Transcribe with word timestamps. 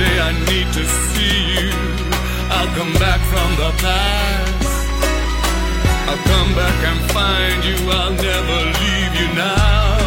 Someday 0.00 0.20
I 0.20 0.32
need 0.48 0.68
to 0.72 0.84
see 1.12 1.38
you. 1.56 1.70
I'll 2.56 2.72
come 2.74 2.92
back 2.94 3.20
from 3.32 3.50
the 3.62 3.70
past. 3.84 4.64
I'll 6.08 6.24
come 6.32 6.54
back 6.54 6.78
and 6.90 7.00
find 7.12 7.60
you. 7.68 7.76
I'll 7.90 8.16
never 8.16 8.58
leave 8.80 9.12
you 9.20 9.28
now. 9.36 9.98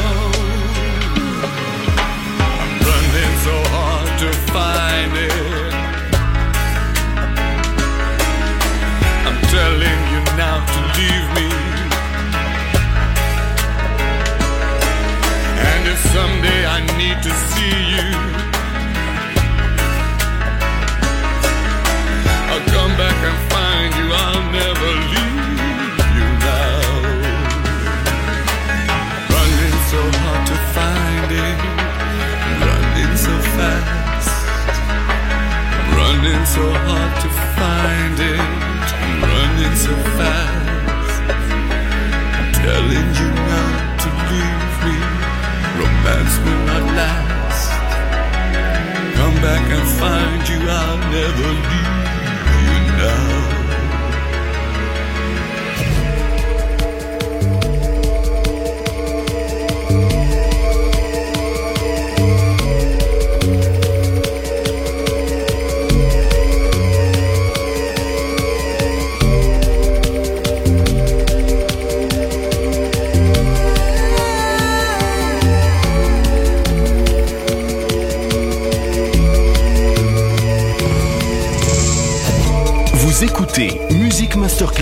I'm 2.62 2.74
running 2.90 3.36
so 3.48 3.56
hard 3.76 4.10
to 4.24 4.30
find 4.56 5.14
it. 5.30 5.74
I'm 9.28 9.40
telling 9.54 10.00
you 10.14 10.22
now 10.42 10.58
to 10.74 10.80
leave 10.98 11.28
me. 11.38 11.50
And 15.70 15.82
if 15.94 16.00
someday 16.16 16.62
I 16.66 16.80
need 16.98 17.22
to 17.22 17.32
see 17.52 17.78
you. 17.98 18.43
back 22.98 23.18
and 23.26 23.40
find 23.52 23.92
you, 23.96 24.08
I'll 24.14 24.46
never 24.52 24.90
leave 25.14 25.98
you 26.18 26.28
now. 26.46 26.82
Running 29.34 29.78
so 29.92 30.02
hard 30.22 30.44
to 30.52 30.58
find 30.76 31.30
it, 31.46 31.60
running 32.62 33.16
so 33.18 33.34
fast. 33.58 34.34
Running 35.98 36.46
so 36.46 36.66
hard 36.86 37.14
to 37.24 37.30
find 37.58 38.18
it, 38.32 38.42
running 39.26 39.76
so 39.76 39.94
fast. 40.18 41.16
Telling 42.62 43.10
you 43.20 43.30
not 43.52 43.78
to 44.04 44.10
leave 44.30 44.74
me, 44.86 44.98
romance 45.80 46.36
will 46.44 46.64
not 46.70 46.86
last. 47.00 47.70
Come 49.18 49.36
back 49.42 49.66
and 49.78 49.88
find 50.00 50.42
you, 50.50 50.60
I'll 50.70 50.98
never 51.12 51.50
leave. 51.70 51.83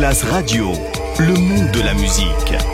Classe 0.01 0.24
Radio, 0.24 0.71
le 1.19 1.36
monde 1.36 1.69
de 1.69 1.81
la 1.81 1.94
musique. 1.94 2.70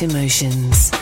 Emotions. 0.00 1.01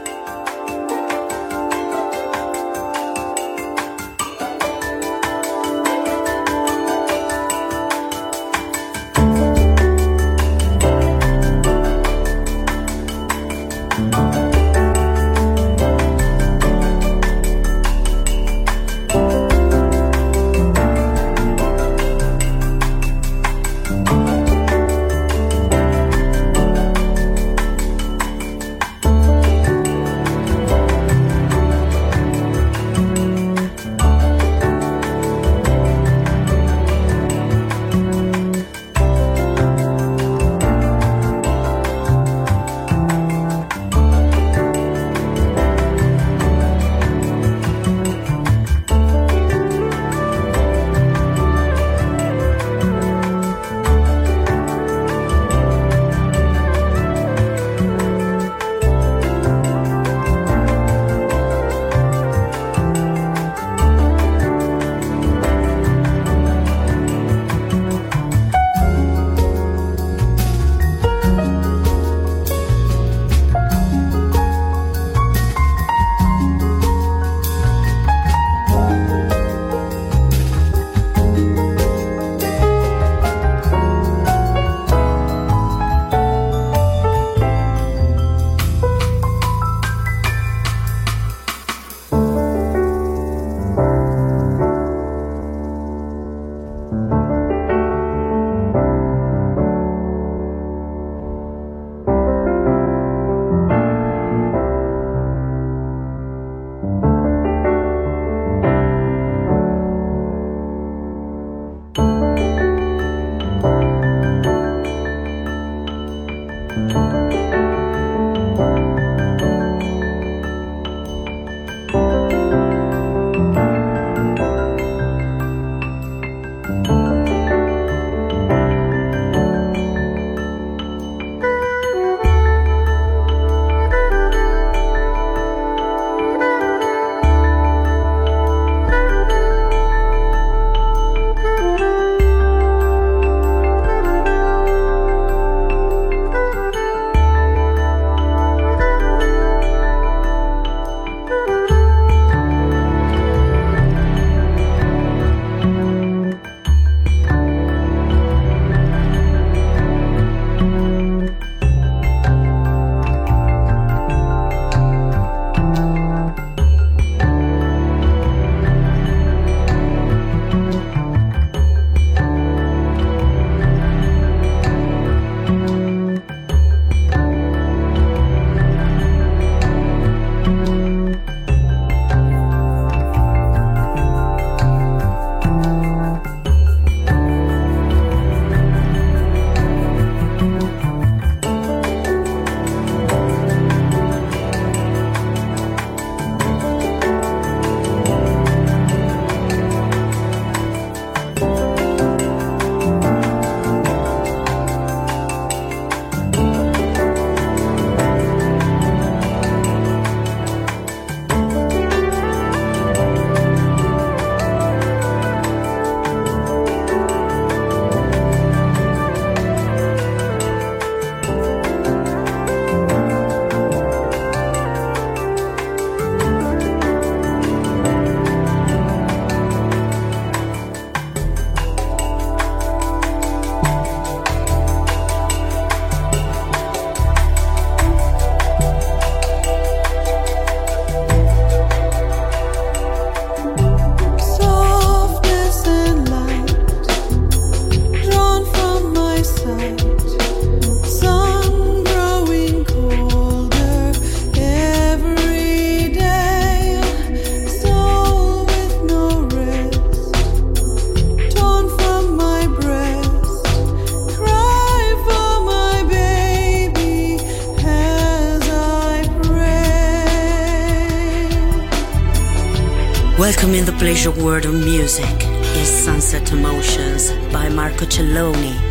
Pleasure 274.01 274.23
world 274.23 274.45
of 274.45 274.55
music 274.55 275.15
is 275.57 275.69
Sunset 275.69 276.31
Emotions 276.31 277.11
by 277.31 277.49
Marco 277.49 277.85
Celloni. 277.85 278.70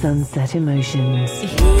Sunset 0.00 0.54
Emotions. 0.54 1.73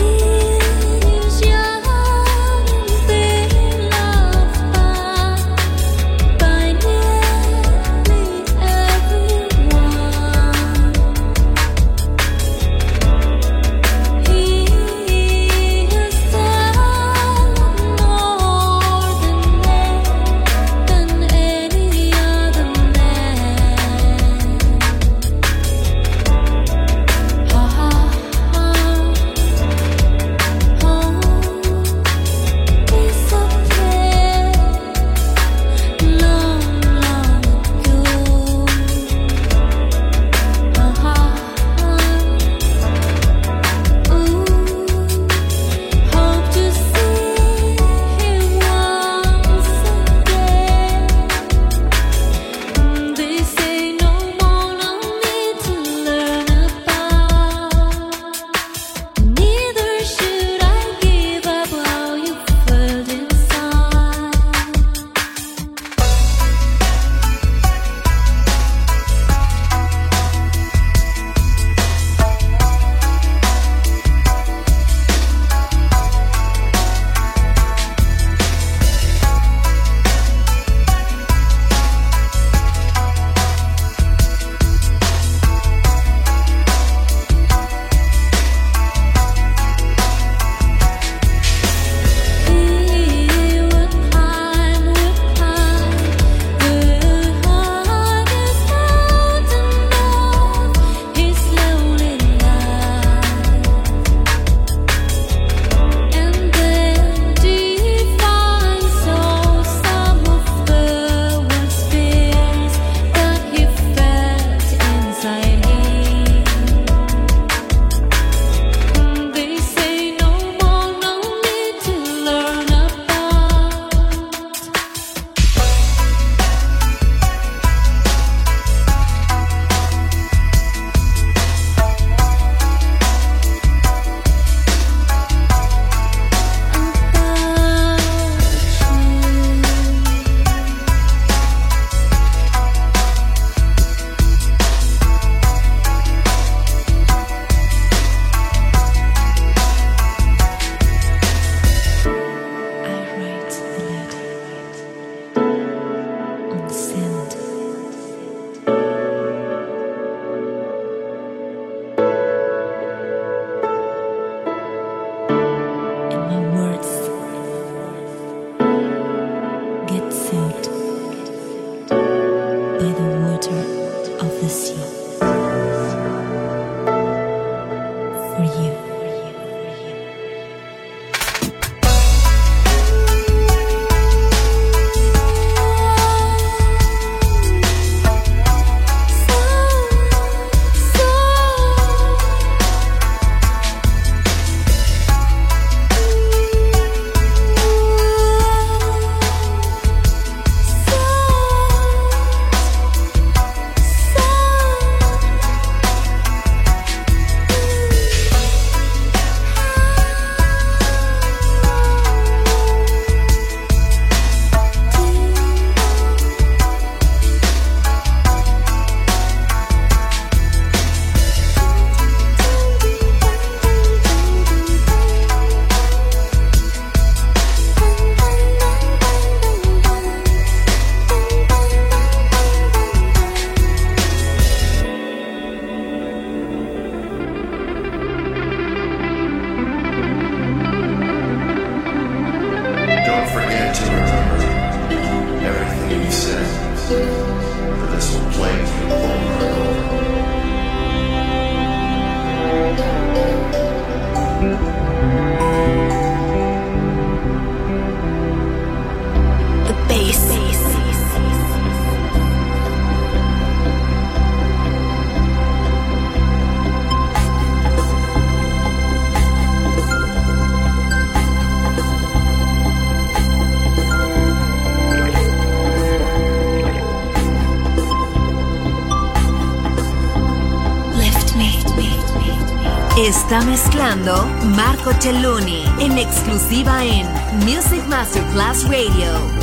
Está 283.34 283.46
mezclando 283.46 284.26
Marco 284.54 284.92
Celloni 285.00 285.64
en 285.80 285.98
exclusiva 285.98 286.84
en 286.84 287.04
Music 287.44 287.84
Masterclass 287.88 288.62
Radio. 288.68 289.33